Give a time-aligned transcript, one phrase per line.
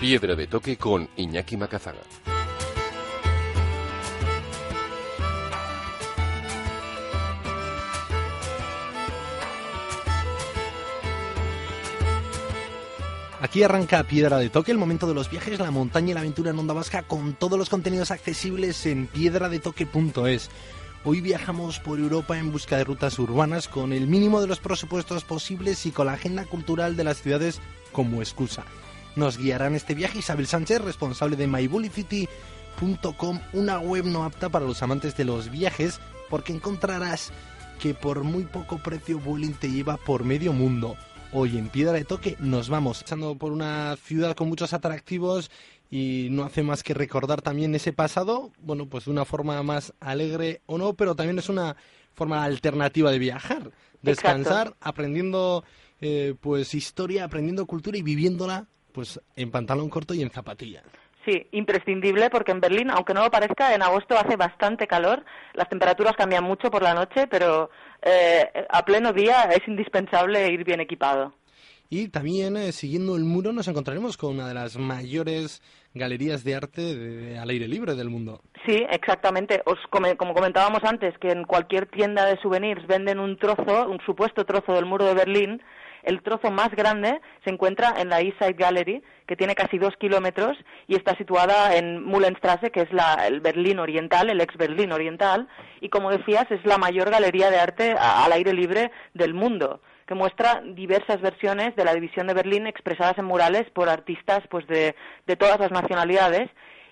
[0.00, 2.02] Piedra de toque con Iñaki Macazaga.
[13.40, 16.50] Aquí arranca Piedra de Toque, el momento de los viajes, la montaña y la aventura
[16.50, 20.50] en Onda Vasca con todos los contenidos accesibles en piedradetoque.es.
[21.04, 25.24] Hoy viajamos por Europa en busca de rutas urbanas con el mínimo de los presupuestos
[25.24, 27.60] posibles y con la agenda cultural de las ciudades
[27.92, 28.64] como excusa.
[29.16, 30.18] Nos guiará en este viaje.
[30.18, 36.00] Isabel Sánchez, responsable de mybullycity.com, una web no apta para los amantes de los viajes,
[36.28, 37.32] porque encontrarás
[37.80, 40.96] que por muy poco precio Vueling te lleva por medio mundo.
[41.32, 43.00] Hoy en Piedra de Toque nos vamos.
[43.00, 45.50] Echando por una ciudad con muchos atractivos
[45.90, 49.94] y no hace más que recordar también ese pasado, bueno, pues de una forma más
[49.98, 51.74] alegre o no, pero también es una
[52.12, 53.70] forma alternativa de viajar,
[54.02, 55.64] descansar, aprendiendo
[56.02, 60.82] eh, pues historia, aprendiendo cultura y viviéndola pues en pantalón corto y en zapatilla.
[61.26, 65.22] Sí, imprescindible porque en Berlín, aunque no lo parezca, en agosto hace bastante calor,
[65.52, 67.68] las temperaturas cambian mucho por la noche, pero
[68.00, 71.34] eh, a pleno día es indispensable ir bien equipado.
[71.90, 75.60] Y también, eh, siguiendo el muro, nos encontraremos con una de las mayores
[75.92, 78.40] galerías de arte de, al aire libre del mundo.
[78.64, 79.60] Sí, exactamente.
[79.66, 84.00] Os, como, como comentábamos antes, que en cualquier tienda de souvenirs venden un trozo, un
[84.06, 85.62] supuesto trozo del muro de Berlín,
[86.02, 89.94] el trozo más grande se encuentra en la East Side Gallery, que tiene casi dos
[89.96, 94.92] kilómetros y está situada en Mullenstrasse, que es la, el Berlín Oriental, el ex Berlín
[94.92, 95.48] Oriental,
[95.80, 100.14] y como decías, es la mayor galería de arte al aire libre del mundo que
[100.14, 104.94] muestra diversas versiones de la división de Berlín expresadas en murales por artistas pues de,
[105.26, 106.48] de todas las nacionalidades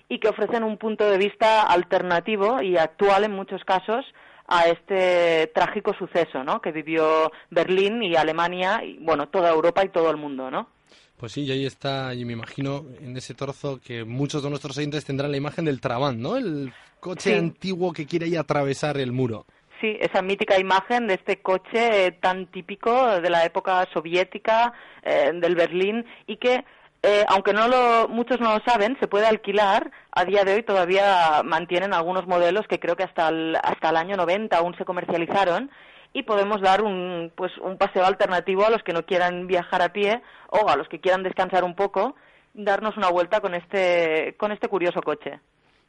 [0.09, 4.05] y que ofrecen un punto de vista alternativo y actual en muchos casos
[4.47, 6.61] a este trágico suceso, ¿no?
[6.61, 10.69] Que vivió Berlín y Alemania y bueno toda Europa y todo el mundo, ¿no?
[11.17, 14.77] Pues sí, y ahí está, y me imagino en ese trozo que muchos de nuestros
[14.77, 16.35] oyentes tendrán la imagen del Trabant, ¿no?
[16.35, 17.37] El coche Sí.
[17.37, 19.45] antiguo que quiere ahí atravesar el muro.
[19.81, 24.73] Sí, esa mítica imagen de este coche eh, tan típico de la época soviética
[25.03, 26.63] eh, del Berlín y que
[27.07, 29.91] eh, aunque no lo, muchos no lo saben, se puede alquilar.
[30.11, 33.97] A día de hoy todavía mantienen algunos modelos que creo que hasta el, hasta el
[33.97, 35.69] año 90 aún se comercializaron
[36.13, 39.93] y podemos dar un, pues, un paseo alternativo a los que no quieran viajar a
[39.93, 42.15] pie o a los que quieran descansar un poco,
[42.55, 45.39] darnos una vuelta con este, con este curioso coche.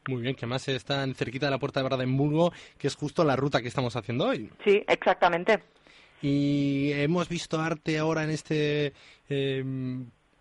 [0.08, 3.36] Muy bien, que además están cerquita de la puerta de Brandenburgo, que es justo la
[3.36, 4.50] ruta que estamos haciendo hoy.
[4.64, 5.62] Sí, exactamente.
[6.20, 8.92] Y hemos visto arte ahora en este
[9.28, 9.64] eh,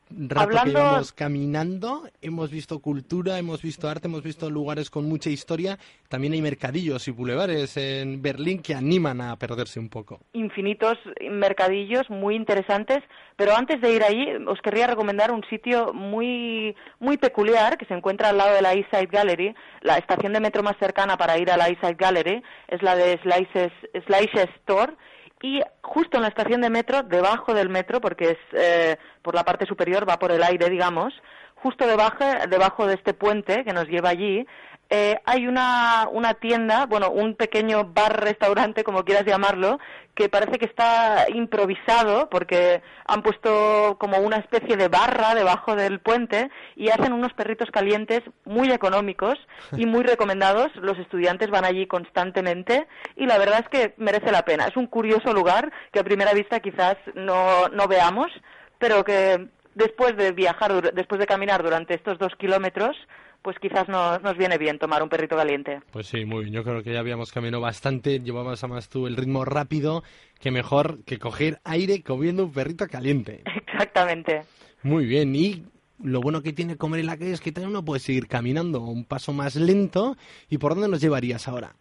[0.10, 2.04] rato Hablando- que llevamos caminando.
[2.22, 5.78] Hemos visto cultura, hemos visto arte, hemos visto lugares con mucha historia.
[6.10, 10.20] También hay mercadillos y bulevares en Berlín que animan a perderse un poco.
[10.34, 10.98] infinitos
[11.32, 13.00] mercadillos muy interesantes,
[13.36, 17.94] pero antes de ir allí os querría recomendar un sitio muy muy peculiar que se
[17.94, 19.56] encuentra al lado de la East Side Gallery.
[19.82, 22.96] La estación de metro más cercana para ir a la East Side Gallery es la
[22.96, 23.72] de Slices,
[24.06, 24.94] Slices Store
[25.42, 29.44] y justo en la estación de metro, debajo del metro, porque es eh, por la
[29.44, 31.14] parte superior, va por el aire, digamos,
[31.56, 34.46] justo debajo, debajo de este puente que nos lleva allí,
[34.90, 39.80] eh, hay una, una tienda, bueno, un pequeño bar-restaurante, como quieras llamarlo,
[40.14, 46.00] que parece que está improvisado porque han puesto como una especie de barra debajo del
[46.00, 49.36] puente y hacen unos perritos calientes muy económicos
[49.76, 50.74] y muy recomendados.
[50.76, 54.68] Los estudiantes van allí constantemente y la verdad es que merece la pena.
[54.68, 58.32] Es un curioso lugar que a primera vista quizás no, no veamos,
[58.78, 62.96] pero que después de viajar, después de caminar durante estos dos kilómetros,
[63.46, 65.80] pues quizás nos, nos viene bien tomar un perrito caliente.
[65.92, 66.56] Pues sí, muy bien.
[66.56, 68.20] Yo creo que ya habíamos caminado bastante.
[68.20, 70.04] Llevabas a más tú el ritmo rápido,
[70.40, 73.44] que mejor que coger aire comiendo un perrito caliente.
[73.68, 74.42] Exactamente.
[74.82, 75.36] Muy bien.
[75.36, 75.64] Y
[76.04, 78.82] lo bueno que tiene comer en la calle es que también uno puede seguir caminando
[78.82, 80.18] un paso más lento.
[80.50, 81.76] ¿Y por dónde nos llevarías ahora?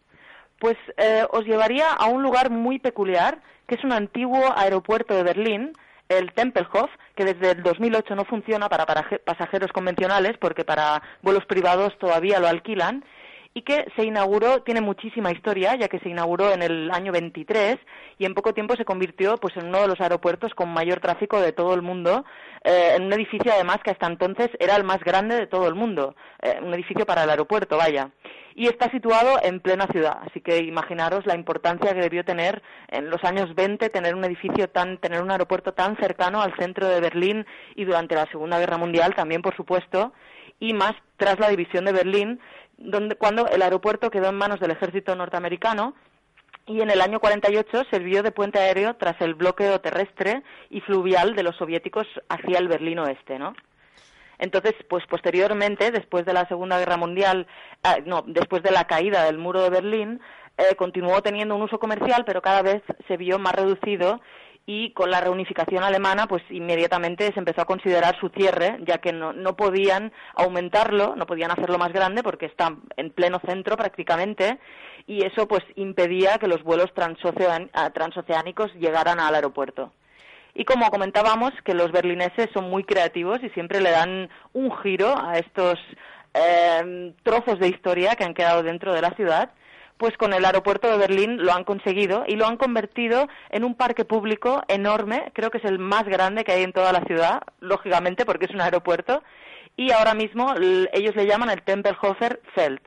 [0.58, 5.22] Pues eh, os llevaría a un lugar muy peculiar, que es un antiguo aeropuerto de
[5.22, 5.72] Berlín,
[6.11, 11.96] el Tempelhof, que desde el 2008 no funciona para pasajeros convencionales porque para vuelos privados
[11.99, 13.05] todavía lo alquilan
[13.55, 17.78] y que se inauguró, tiene muchísima historia, ya que se inauguró en el año 23
[18.19, 21.40] y en poco tiempo se convirtió pues, en uno de los aeropuertos con mayor tráfico
[21.40, 22.25] de todo el mundo,
[22.64, 25.76] eh, en un edificio además que hasta entonces era el más grande de todo el
[25.76, 28.11] mundo, eh, un edificio para el aeropuerto, vaya.
[28.56, 33.11] Y está situado en plena ciudad, así que imaginaros la importancia que debió tener en
[33.11, 37.01] los años 20 tener un edificio tan, tener un aeropuerto tan cercano al centro de
[37.01, 40.12] Berlín y durante la Segunda Guerra Mundial también, por supuesto,
[40.61, 42.39] y más tras la división de Berlín,
[42.79, 45.95] donde, cuando el aeropuerto quedó en manos del ejército norteamericano
[46.67, 51.35] y en el año 48 sirvió de puente aéreo tras el bloqueo terrestre y fluvial
[51.35, 53.55] de los soviéticos hacia el Berlín Oeste, ¿no?
[54.39, 57.47] Entonces, pues posteriormente, después de la Segunda Guerra Mundial,
[57.83, 60.21] ah, no, después de la caída del muro de Berlín,
[60.57, 64.21] eh, continuó teniendo un uso comercial, pero cada vez se vio más reducido
[64.67, 69.13] y con la reunificación alemana, pues inmediatamente se empezó a considerar su cierre, ya que
[69.13, 74.59] no, no podían aumentarlo, no podían hacerlo más grande porque está en pleno centro prácticamente
[75.07, 79.93] y eso pues impedía que los vuelos transoceánicos llegaran al aeropuerto.
[80.55, 85.15] Y como comentábamos, que los berlineses son muy creativos y siempre le dan un giro
[85.19, 85.79] a estos
[86.35, 89.51] eh, trozos de historia que han quedado dentro de la ciudad
[89.97, 93.75] pues con el aeropuerto de Berlín lo han conseguido y lo han convertido en un
[93.75, 97.43] parque público enorme, creo que es el más grande que hay en toda la ciudad,
[97.61, 99.23] lógicamente porque es un aeropuerto,
[99.77, 100.55] y ahora mismo
[100.93, 102.81] ellos le llaman el Tempelhofer Feld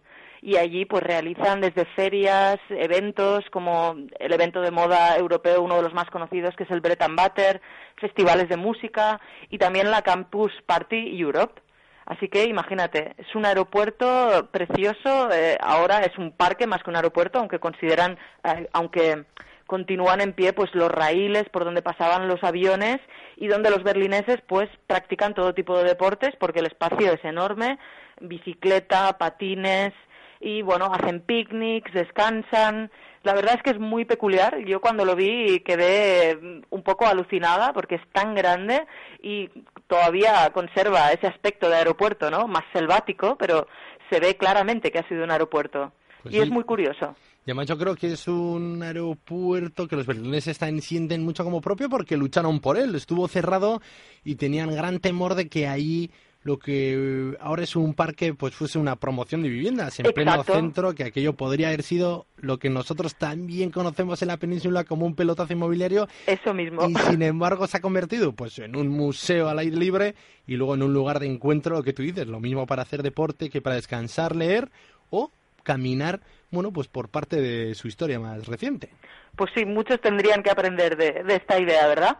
[0.47, 5.81] y allí pues realizan desde ferias, eventos como el evento de moda europeo, uno de
[5.81, 7.59] los más conocidos que es el Breton Butter,
[7.97, 11.61] festivales de música y también la Campus Party Europe.
[12.05, 16.95] Así que imagínate, es un aeropuerto precioso, eh, ahora es un parque más que un
[16.95, 19.25] aeropuerto, aunque consideran, eh, aunque
[19.65, 22.99] continúan en pie pues los raíles por donde pasaban los aviones
[23.35, 27.77] y donde los berlineses pues practican todo tipo de deportes porque el espacio es enorme,
[28.21, 29.91] bicicleta, patines
[30.39, 32.91] y bueno, hacen picnics, descansan,
[33.23, 34.59] la verdad es que es muy peculiar.
[34.65, 38.85] Yo cuando lo vi quedé un poco alucinada porque es tan grande
[39.21, 39.49] y
[39.87, 42.47] todavía conserva ese aspecto de aeropuerto, ¿no?
[42.47, 43.67] Más selvático, pero
[44.09, 45.91] se ve claramente que ha sido un aeropuerto.
[46.23, 47.15] Pues y es muy curioso.
[47.45, 51.61] Y además yo creo que es un aeropuerto que los berlineses están, sienten mucho como
[51.61, 52.95] propio porque lucharon por él.
[52.95, 53.81] Estuvo cerrado
[54.23, 56.11] y tenían gran temor de que ahí
[56.47, 60.95] lo que ahora es un parque pues fuese una promoción de viviendas en pleno centro,
[60.95, 65.13] que aquello podría haber sido lo que nosotros también conocemos en la península como un
[65.13, 66.07] pelotazo inmobiliario.
[66.25, 66.87] Eso mismo.
[66.87, 70.15] Y sin embargo se ha convertido pues en un museo al aire libre
[70.47, 73.03] y luego en un lugar de encuentro, lo que tú dices, lo mismo para hacer
[73.03, 74.69] deporte que para descansar, leer
[75.09, 75.29] o
[75.63, 78.89] caminar, bueno, pues por parte de su historia más reciente.
[79.35, 82.19] Pues sí, muchos tendrían que aprender de, de esta idea, ¿verdad?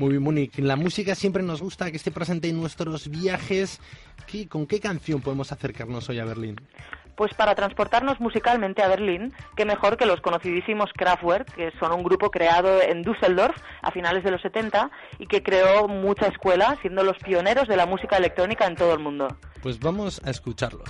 [0.00, 0.62] Muy bien, Monique.
[0.62, 3.82] La música siempre nos gusta que esté presente en nuestros viajes.
[4.48, 6.58] ¿Con qué canción podemos acercarnos hoy a Berlín?
[7.16, 12.02] Pues para transportarnos musicalmente a Berlín, qué mejor que los conocidísimos Kraftwerk, que son un
[12.02, 17.04] grupo creado en Düsseldorf a finales de los 70 y que creó mucha escuela, siendo
[17.04, 19.28] los pioneros de la música electrónica en todo el mundo.
[19.62, 20.82] Pues vamos a escucharlo.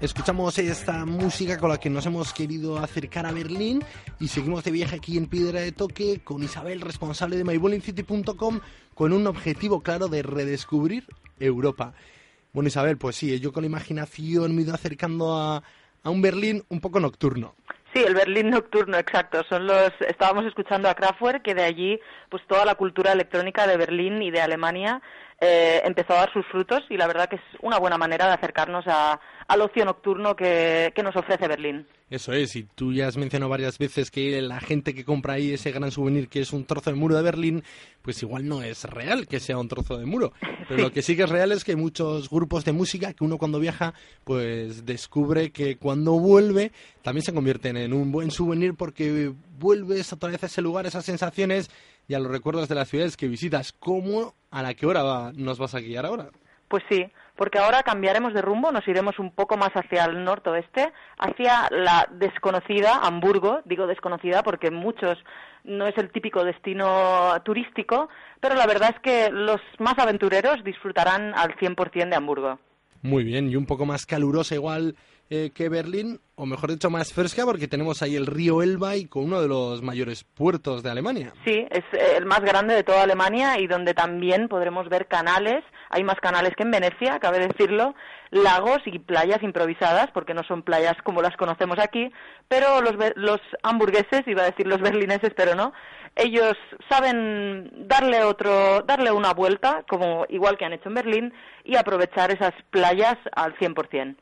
[0.00, 3.84] Escuchamos esta música con la que nos hemos querido acercar a Berlín
[4.18, 8.60] y seguimos de viaje aquí en Piedra de Toque con Isabel, responsable de mybollingcity.com,
[8.94, 11.06] con un objetivo claro de redescubrir
[11.38, 11.92] Europa.
[12.54, 15.62] Bueno, Isabel, pues sí, yo con la imaginación me he ido acercando a
[16.04, 17.56] un Berlín un poco nocturno.
[17.92, 19.42] Sí, el Berlín nocturno, exacto.
[19.48, 23.76] Son los, estábamos escuchando a Kraftwerk, que de allí, pues toda la cultura electrónica de
[23.76, 25.02] Berlín y de Alemania
[25.44, 28.34] eh, empezó a dar sus frutos y la verdad que es una buena manera de
[28.34, 31.84] acercarnos a, al ocio nocturno que, nos ofrece Berlín.
[32.10, 35.52] Eso es, y tú ya has mencionado varias veces que la gente que compra ahí
[35.52, 37.64] ese gran souvenir que es un trozo de muro de Berlín,
[38.02, 40.32] pues igual no es real que sea un trozo de muro.
[40.68, 43.36] Pero lo que sí que es real es que muchos grupos de música que uno
[43.36, 46.70] cuando viaja, pues descubre que cuando vuelve
[47.02, 51.04] también se convierten en un buen souvenir porque vuelves otra vez a ese lugar, esas
[51.04, 51.68] sensaciones
[52.08, 53.72] y a los recuerdos de las ciudades que visitas.
[53.72, 56.30] ¿Cómo, a la qué hora nos vas a guiar ahora?
[56.68, 57.04] Pues sí,
[57.36, 62.08] porque ahora cambiaremos de rumbo, nos iremos un poco más hacia el norte-oeste, hacia la
[62.12, 65.18] desconocida Hamburgo, digo desconocida porque muchos
[65.64, 68.08] no es el típico destino turístico,
[68.40, 72.58] pero la verdad es que los más aventureros disfrutarán al 100% de Hamburgo.
[73.02, 74.96] Muy bien, y un poco más calurosa igual
[75.34, 79.06] eh, que Berlín, o mejor dicho, más fresca, porque tenemos ahí el río Elba y
[79.06, 81.32] con uno de los mayores puertos de Alemania.
[81.46, 85.64] Sí, es eh, el más grande de toda Alemania y donde también podremos ver canales.
[85.88, 87.94] Hay más canales que en Venecia, cabe decirlo,
[88.30, 92.12] lagos y playas improvisadas, porque no son playas como las conocemos aquí,
[92.48, 95.72] pero los, los hamburgueses, iba a decir los berlineses, pero no,
[96.14, 96.58] ellos
[96.90, 101.34] saben darle otro, darle una vuelta, como igual que han hecho en Berlín,
[101.64, 104.16] y aprovechar esas playas al 100%.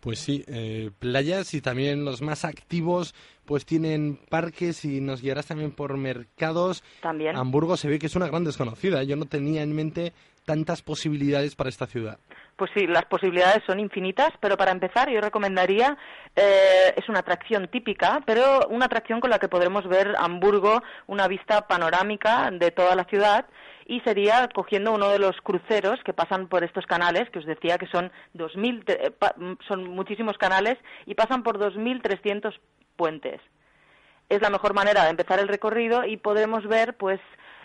[0.00, 3.14] Pues sí, eh, playas y también los más activos
[3.44, 6.84] pues tienen parques y nos guiarás también por mercados.
[7.00, 7.34] También.
[7.34, 9.02] Hamburgo se ve que es una gran desconocida.
[9.04, 10.12] Yo no tenía en mente
[10.44, 12.18] tantas posibilidades para esta ciudad.
[12.56, 15.96] Pues sí, las posibilidades son infinitas, pero para empezar yo recomendaría,
[16.34, 21.28] eh, es una atracción típica, pero una atracción con la que podremos ver Hamburgo, una
[21.28, 23.46] vista panorámica de toda la ciudad,
[23.88, 27.78] y sería cogiendo uno de los cruceros que pasan por estos canales, que os decía
[27.78, 29.12] que son 2000, eh,
[29.66, 30.76] son muchísimos canales
[31.06, 32.54] y pasan por 2.300
[32.96, 33.40] puentes.
[34.28, 37.18] Es la mejor manera de empezar el recorrido y podremos ver, pues,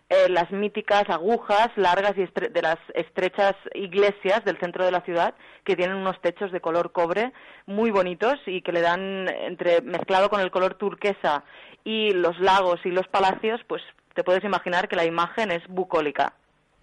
[0.10, 5.34] eh, las míticas agujas largas y de las estrechas iglesias del centro de la ciudad
[5.66, 7.34] que tienen unos techos de color cobre
[7.66, 11.44] muy bonitos y que le dan entre mezclado con el color turquesa
[11.84, 13.82] y los lagos y los palacios pues
[14.14, 16.34] te puedes imaginar que la imagen es bucólica.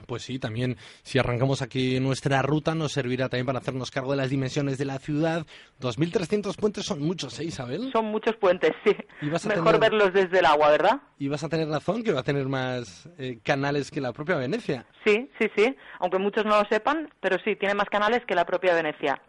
[0.07, 4.17] Pues sí, también si arrancamos aquí nuestra ruta nos servirá también para hacernos cargo de
[4.17, 5.47] las dimensiones de la ciudad.
[5.81, 7.91] 2.300 puentes son muchos, ¿eh, Isabel?
[7.93, 8.97] Son muchos puentes, sí.
[9.21, 11.01] Mejor verlos desde el agua, ¿verdad?
[11.19, 14.37] Y vas a tener razón que va a tener más eh, canales que la propia
[14.37, 14.87] Venecia.
[15.05, 15.77] Sí, sí, sí.
[15.99, 19.21] Aunque muchos no lo sepan, pero sí, tiene más canales que la propia Venecia.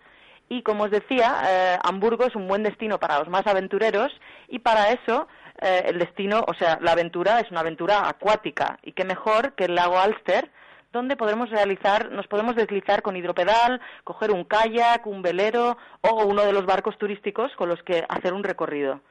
[0.50, 4.12] Y como os decía, eh, Hamburgo es un buen destino para los más aventureros
[4.50, 5.28] y para eso
[5.62, 9.66] eh, el destino, o sea, la aventura es una aventura acuática y qué mejor que
[9.66, 10.50] el lago Alster,
[10.92, 16.44] donde podremos realizar, nos podemos deslizar con hidropedal, coger un kayak, un velero o uno
[16.44, 19.02] de los barcos turísticos con los que hacer un recorrido.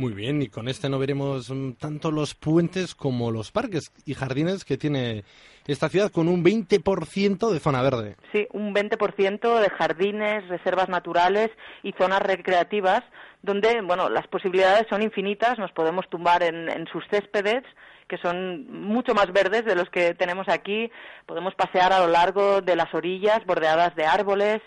[0.00, 4.14] Muy bien, y con este no veremos mm, tanto los puentes como los parques y
[4.14, 5.24] jardines que tiene
[5.66, 8.16] esta ciudad con un 20% de zona verde.
[8.32, 11.50] Sí, un 20% de jardines, reservas naturales
[11.82, 13.02] y zonas recreativas
[13.42, 17.62] donde, bueno, las posibilidades son infinitas, nos podemos tumbar en, en sus céspedes,
[18.08, 20.90] que son mucho más verdes de los que tenemos aquí.
[21.26, 24.62] Podemos pasear a lo largo de las orillas bordeadas de árboles.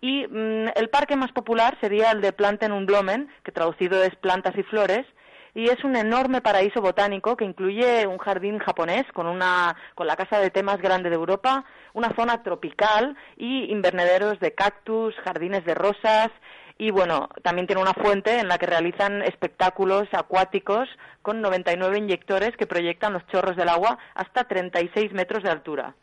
[0.00, 4.14] Y mm, el parque más popular sería el de Planten und Blumen, que traducido es
[4.16, 5.06] plantas y flores,
[5.54, 10.16] y es un enorme paraíso botánico que incluye un jardín japonés con una con la
[10.16, 15.64] casa de té más grande de Europa, una zona tropical y invernaderos de cactus, jardines
[15.64, 16.30] de rosas
[16.76, 20.88] y bueno, también tiene una fuente en la que realizan espectáculos acuáticos
[21.22, 25.94] con 99 inyectores que proyectan los chorros del agua hasta 36 metros de altura.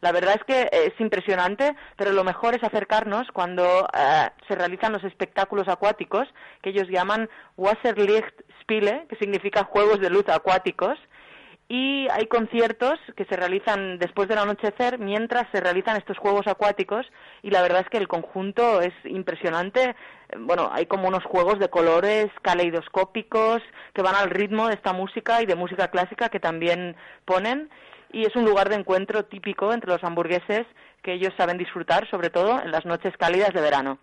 [0.00, 4.92] La verdad es que es impresionante, pero lo mejor es acercarnos cuando eh, se realizan
[4.92, 6.28] los espectáculos acuáticos,
[6.62, 10.98] que ellos llaman Wasserlichtspiele, que significa juegos de luz acuáticos,
[11.70, 17.06] y hay conciertos que se realizan después del anochecer mientras se realizan estos juegos acuáticos
[17.42, 19.94] y la verdad es que el conjunto es impresionante.
[20.38, 23.60] Bueno, hay como unos juegos de colores caleidoscópicos
[23.92, 27.68] que van al ritmo de esta música y de música clásica que también ponen
[28.12, 30.66] y es un lugar de encuentro típico entre los hamburgueses
[31.02, 33.98] que ellos saben disfrutar, sobre todo en las noches cálidas de verano.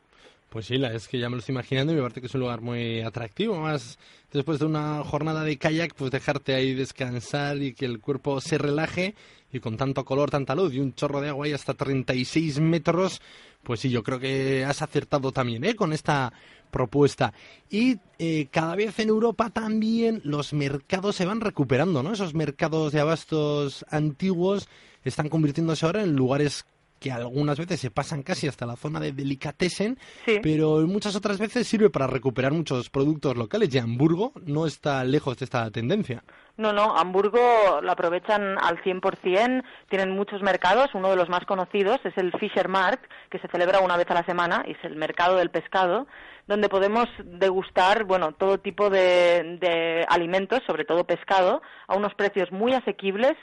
[0.49, 2.33] Pues sí, la es que ya me lo estoy imaginando y me parece que es
[2.33, 3.59] un lugar muy atractivo.
[3.59, 3.99] Más
[4.31, 8.57] después de una jornada de kayak, pues dejarte ahí descansar y que el cuerpo se
[8.57, 9.15] relaje
[9.51, 13.21] y con tanto color, tanta luz y un chorro de agua ahí hasta 36 metros,
[13.63, 15.75] pues sí, yo creo que has acertado también ¿eh?
[15.75, 16.31] con esta
[16.75, 17.31] propuesta.
[17.69, 22.11] Y eh, cada vez en Europa también los mercados se van recuperando, ¿no?
[22.11, 24.67] Esos mercados de abastos antiguos
[25.05, 26.65] están convirtiéndose ahora en lugares
[26.99, 29.97] que algunas veces se pasan casi hasta la zona de delicatessen,
[30.41, 35.37] pero muchas otras veces sirve para recuperar muchos productos locales y Hamburgo no está lejos
[35.37, 36.23] de esta tendencia.
[36.57, 41.99] No, no, Hamburgo lo aprovechan al 100%, tienen muchos mercados, uno de los más conocidos
[42.05, 45.35] es el Fischermarkt, que se celebra una vez a la semana, y es el mercado
[45.35, 46.07] del pescado,
[46.47, 52.51] donde podemos degustar, bueno, todo tipo de, de alimentos, sobre todo pescado, a unos precios
[52.51, 53.33] muy asequibles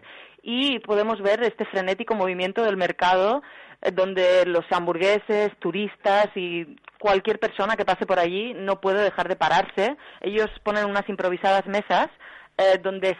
[0.42, 3.42] y podemos ver este frenético movimiento del mercado
[3.80, 9.28] eh, donde los hamburgueses, turistas y cualquier persona que pase por allí no puede dejar
[9.28, 9.96] de pararse.
[10.20, 12.08] Ellos ponen unas improvisadas mesas
[12.58, 13.16] eh, donde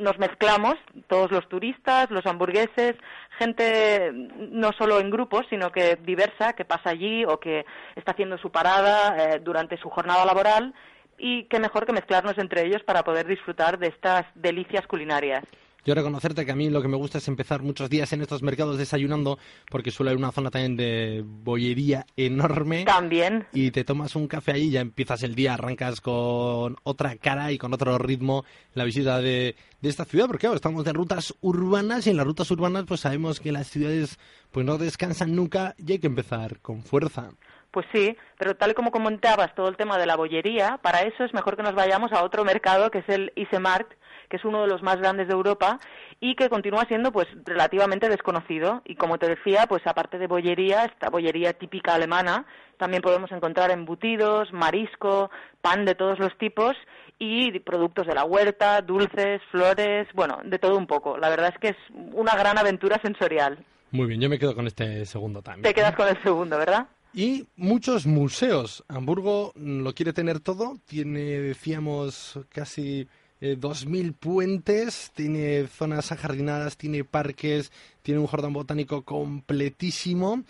[0.00, 2.96] nos mezclamos, todos los turistas, los hamburgueses,
[3.38, 8.38] gente no solo en grupos, sino que diversa, que pasa allí o que está haciendo
[8.38, 10.74] su parada eh, durante su jornada laboral
[11.18, 15.44] y qué mejor que mezclarnos entre ellos para poder disfrutar de estas delicias culinarias.
[15.84, 18.42] Yo reconocerte que a mí lo que me gusta es empezar muchos días en estos
[18.42, 19.38] mercados desayunando,
[19.70, 22.84] porque suele haber una zona también de bollería enorme.
[22.84, 23.46] También.
[23.52, 27.52] Y te tomas un café ahí y ya empiezas el día, arrancas con otra cara
[27.52, 28.44] y con otro ritmo
[28.74, 32.26] la visita de, de esta ciudad, porque claro, estamos en rutas urbanas y en las
[32.26, 34.18] rutas urbanas pues sabemos que las ciudades
[34.50, 37.30] pues no descansan nunca y hay que empezar con fuerza.
[37.70, 41.24] Pues sí, pero tal y como comentabas todo el tema de la bollería, para eso
[41.24, 43.92] es mejor que nos vayamos a otro mercado que es el Isemarkt,
[44.28, 45.78] que es uno de los más grandes de Europa
[46.18, 50.84] y que continúa siendo pues relativamente desconocido y como te decía, pues aparte de bollería,
[50.84, 52.44] esta bollería típica alemana,
[52.76, 55.30] también podemos encontrar embutidos, marisco,
[55.60, 56.74] pan de todos los tipos
[57.18, 61.18] y productos de la huerta, dulces, flores, bueno, de todo un poco.
[61.18, 61.76] La verdad es que es
[62.14, 63.64] una gran aventura sensorial.
[63.90, 65.62] Muy bien, yo me quedo con este segundo también.
[65.62, 66.86] Te quedas con el segundo, ¿verdad?
[67.12, 68.84] Y muchos museos.
[68.88, 70.78] Hamburgo lo quiere tener todo.
[70.86, 73.08] Tiene, decíamos, casi
[73.40, 80.44] eh, 2.000 puentes, tiene zonas ajardinadas, tiene parques, tiene un jardín botánico completísimo,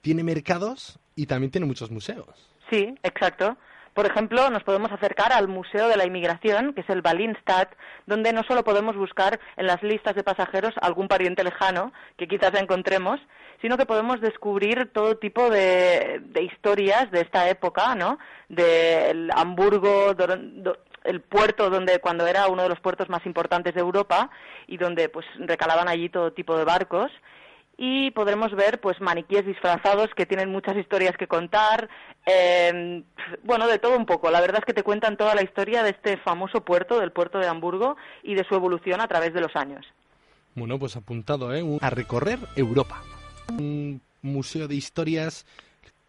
[0.00, 2.26] tiene mercados y también tiene muchos museos.
[2.70, 3.56] Sí, exacto.
[3.98, 7.74] Por ejemplo, nos podemos acercar al Museo de la Inmigración, que es el Balinstadt,
[8.06, 12.54] donde no solo podemos buscar en las listas de pasajeros algún pariente lejano que quizás
[12.54, 13.18] encontremos,
[13.60, 18.20] sino que podemos descubrir todo tipo de, de historias de esta época, ¿no?
[18.48, 20.14] Del Hamburgo,
[21.02, 24.30] el puerto donde cuando era uno de los puertos más importantes de Europa
[24.68, 27.10] y donde pues recalaban allí todo tipo de barcos
[27.80, 31.88] y podremos ver pues maniquíes disfrazados que tienen muchas historias que contar
[32.26, 33.04] eh,
[33.44, 34.30] bueno de todo un poco.
[34.30, 37.38] La verdad es que te cuentan toda la historia de este famoso puerto del puerto
[37.38, 39.86] de Hamburgo y de su evolución a través de los años.
[40.56, 41.64] Bueno pues apuntado ¿eh?
[41.80, 43.00] a recorrer Europa.
[43.56, 45.46] Un museo de historias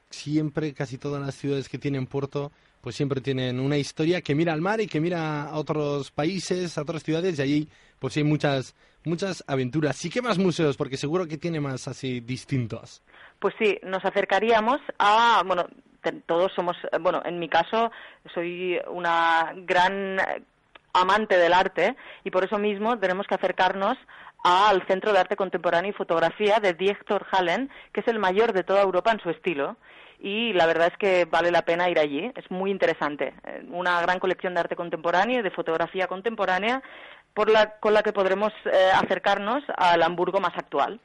[0.10, 4.54] siempre casi todas las ciudades que tienen puerto pues siempre tienen una historia que mira
[4.54, 8.24] al mar y que mira a otros países, a otras ciudades y allí pues hay
[8.24, 8.74] muchas
[9.06, 9.96] muchas aventuras.
[9.96, 13.02] Sí que más museos porque seguro que tiene más así distintos.
[13.40, 15.66] Pues sí, nos acercaríamos a bueno,
[16.26, 17.92] todos somos bueno, en mi caso
[18.34, 20.18] soy una gran
[20.94, 23.98] amante del arte y por eso mismo tenemos que acercarnos
[24.44, 28.64] al Centro de Arte Contemporáneo y Fotografía de Diechter Hallen, que es el mayor de
[28.64, 29.78] toda Europa en su estilo
[30.20, 32.32] y la verdad es que vale la pena ir allí.
[32.36, 33.34] Es muy interesante.
[33.70, 36.84] Una gran colección de arte contemporáneo y de fotografía contemporánea
[37.34, 41.00] por la, con la que podremos eh, acercarnos al Hamburgo más actual.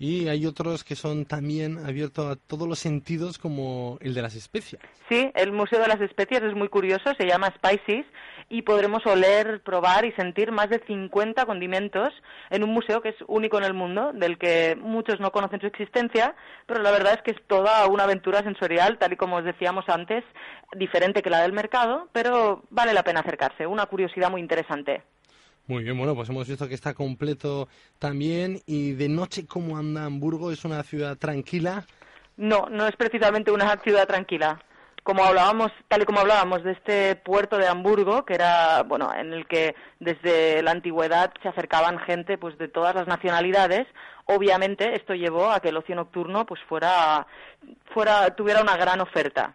[0.00, 4.34] Y hay otros que son también abiertos a todos los sentidos, como el de las
[4.34, 4.80] especias.
[5.10, 8.06] Sí, el Museo de las Especias es muy curioso, se llama Spices
[8.48, 12.14] y podremos oler, probar y sentir más de 50 condimentos
[12.48, 15.66] en un museo que es único en el mundo, del que muchos no conocen su
[15.66, 16.34] existencia,
[16.66, 19.84] pero la verdad es que es toda una aventura sensorial, tal y como os decíamos
[19.88, 20.24] antes,
[20.76, 25.02] diferente que la del mercado, pero vale la pena acercarse, una curiosidad muy interesante.
[25.66, 27.68] Muy bien, bueno, pues hemos visto que está completo
[27.98, 28.60] también.
[28.66, 30.50] ¿Y de noche cómo anda Hamburgo?
[30.50, 31.84] ¿Es una ciudad tranquila?
[32.36, 34.60] No, no es precisamente una ciudad tranquila.
[35.02, 39.32] Como hablábamos, tal y como hablábamos de este puerto de Hamburgo, que era, bueno, en
[39.32, 43.86] el que desde la antigüedad se acercaban gente, pues, de todas las nacionalidades.
[44.26, 47.26] Obviamente, esto llevó a que el ocio nocturno, pues, fuera,
[47.94, 49.54] fuera, tuviera una gran oferta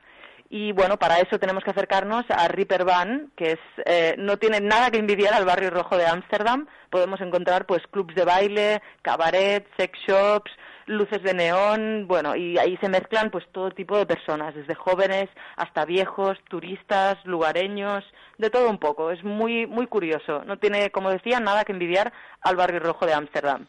[0.50, 4.92] y bueno, para eso tenemos que acercarnos a Ripperbahn, que es, eh, no tiene nada
[4.92, 6.68] que envidiar al barrio rojo de Ámsterdam.
[6.90, 10.52] Podemos encontrar pues clubs de baile, cabaret, sex shops,
[10.86, 15.30] luces de neón, bueno, y ahí se mezclan pues todo tipo de personas, desde jóvenes
[15.56, 18.04] hasta viejos, turistas, lugareños,
[18.38, 19.10] de todo un poco.
[19.10, 20.44] Es muy muy curioso.
[20.46, 23.66] No tiene, como decía, nada que envidiar al barrio rojo de Ámsterdam.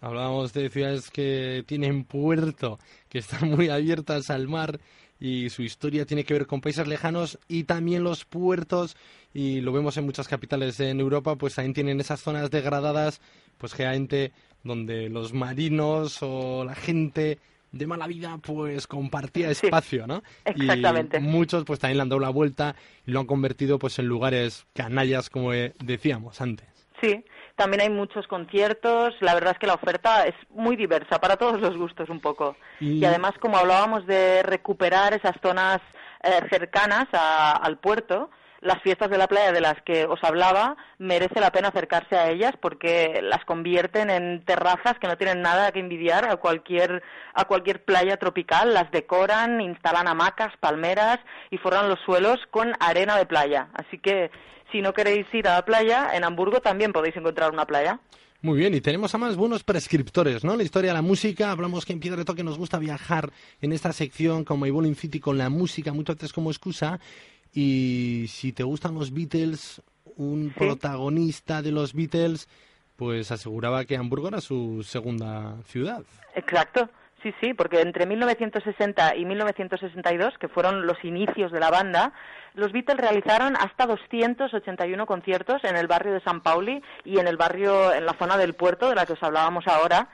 [0.00, 4.78] Hablábamos de ciudades que tienen puerto, que están muy abiertas al mar
[5.24, 8.94] y su historia tiene que ver con países lejanos y también los puertos
[9.32, 13.22] y lo vemos en muchas capitales en Europa pues también tienen esas zonas degradadas
[13.56, 14.32] pues generalmente
[14.64, 17.38] donde los marinos o la gente
[17.72, 20.22] de mala vida pues compartía espacio, ¿no?
[20.44, 21.16] Exactamente.
[21.16, 24.06] Y muchos pues también le han dado la vuelta y lo han convertido pues en
[24.06, 26.68] lugares canallas como decíamos antes.
[27.00, 27.24] Sí,
[27.56, 31.60] también hay muchos conciertos, la verdad es que la oferta es muy diversa, para todos
[31.60, 32.56] los gustos un poco.
[32.80, 35.80] Y, y además, como hablábamos de recuperar esas zonas
[36.22, 38.30] eh, cercanas a, al puerto,
[38.64, 42.30] las fiestas de la playa de las que os hablaba, merece la pena acercarse a
[42.30, 47.02] ellas porque las convierten en terrazas que no tienen nada que envidiar a cualquier,
[47.34, 53.18] a cualquier playa tropical, las decoran, instalan hamacas, palmeras y forran los suelos con arena
[53.18, 53.68] de playa.
[53.74, 54.30] Así que
[54.72, 58.00] si no queréis ir a la playa, en Hamburgo también podéis encontrar una playa.
[58.44, 60.54] Muy bien, y tenemos además buenos prescriptores, ¿no?
[60.54, 63.90] La historia de la música, hablamos que en Piedra Toque nos gusta viajar en esta
[63.94, 67.00] sección como Evolving City con la música, muchas veces como excusa,
[67.54, 69.80] y si te gustan los Beatles,
[70.16, 70.58] un ¿Sí?
[70.58, 72.48] protagonista de los Beatles
[72.96, 76.02] pues aseguraba que Hamburgo era su segunda ciudad.
[76.34, 76.88] Exacto.
[77.22, 82.12] Sí, sí, porque entre 1960 y 1962, que fueron los inicios de la banda,
[82.52, 87.38] los Beatles realizaron hasta 281 conciertos en el barrio de San Pauli y en el
[87.38, 90.08] barrio, en la zona del puerto de la que os hablábamos ahora.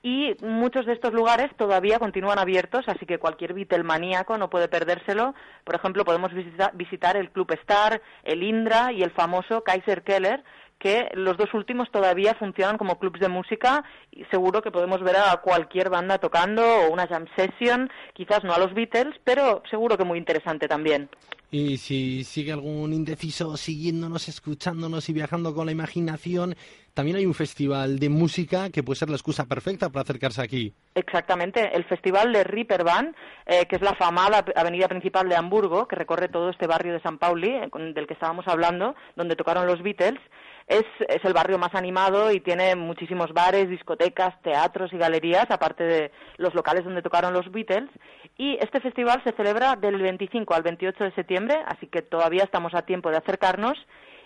[0.00, 5.34] Y muchos de estos lugares todavía continúan abiertos, así que cualquier maníaco no puede perdérselo.
[5.64, 6.30] Por ejemplo, podemos
[6.74, 10.44] visitar el Club Star, el Indra y el famoso Kaiser Keller,
[10.78, 15.16] que los dos últimos todavía funcionan como clubs de música y seguro que podemos ver
[15.16, 19.96] a cualquier banda tocando o una jam session, quizás no a los Beatles, pero seguro
[19.96, 21.08] que muy interesante también.
[21.50, 26.54] Y si sigue algún indeciso siguiéndonos, escuchándonos y viajando con la imaginación,
[26.92, 30.74] también hay un festival de música que puede ser la excusa perfecta para acercarse aquí.
[30.94, 35.96] Exactamente, el festival de Ripperbahn, eh, que es la famada avenida principal de Hamburgo, que
[35.96, 39.82] recorre todo este barrio de San Pauli, eh, del que estábamos hablando, donde tocaron los
[39.82, 40.20] Beatles.
[40.68, 45.82] Es, es, el barrio más animado y tiene muchísimos bares, discotecas, teatros y galerías, aparte
[45.82, 47.88] de los locales donde tocaron los Beatles.
[48.36, 52.74] Y este festival se celebra del 25 al 28 de septiembre, así que todavía estamos
[52.74, 53.78] a tiempo de acercarnos.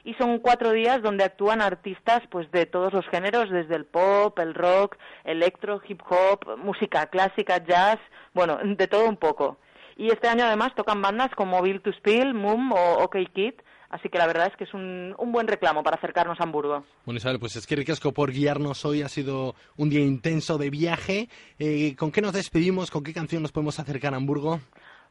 [0.05, 4.37] Y son cuatro días donde actúan artistas pues de todos los géneros, desde el pop,
[4.40, 8.00] el rock, electro, hip hop, música clásica, jazz,
[8.35, 9.59] bueno, de todo un poco.
[9.96, 13.55] Y este año además tocan bandas como Bill to Spill, Moom o OK Kid,
[13.92, 16.83] Así que la verdad es que es un, buen reclamo para acercarnos a Hamburgo.
[17.05, 19.02] Bueno, Isabel, pues es que ricasco por guiarnos hoy.
[19.02, 21.28] Ha sido un día intenso de viaje.
[21.59, 22.90] Eh, ¿Con qué nos despedimos?
[22.90, 24.61] ¿Con qué canción nos podemos acercar a Hamburgo?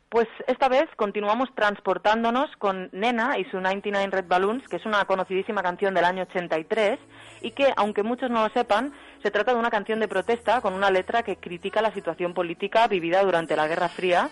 [0.09, 5.05] Pues esta vez continuamos transportándonos con Nena y su 99 Red Balloons, que es una
[5.05, 6.99] conocidísima canción del año 83
[7.41, 8.91] y que, aunque muchos no lo sepan,
[9.23, 12.87] se trata de una canción de protesta con una letra que critica la situación política
[12.87, 14.29] vivida durante la Guerra Fría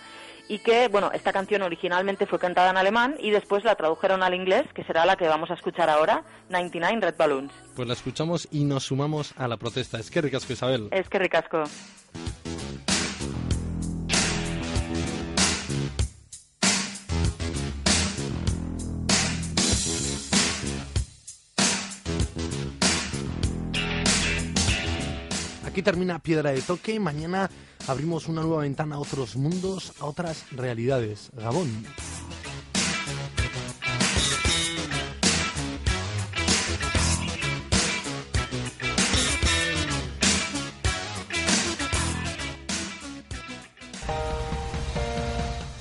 [0.50, 4.34] y que, bueno, esta canción originalmente fue cantada en alemán y después la tradujeron al
[4.34, 7.52] inglés, que será la que vamos a escuchar ahora, 99 Red Balloons.
[7.76, 10.00] Pues la escuchamos y nos sumamos a la protesta.
[10.00, 10.88] Es que ricasco, Isabel.
[10.90, 11.62] Es que ricasco.
[25.82, 27.00] Termina Piedra de Toque.
[27.00, 27.50] Mañana
[27.86, 31.30] abrimos una nueva ventana a otros mundos, a otras realidades.
[31.36, 31.86] Gabón.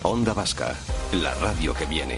[0.01, 0.75] Onda Vasca,
[1.11, 2.17] la radio que viene.